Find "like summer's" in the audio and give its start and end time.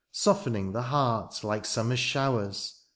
1.43-1.99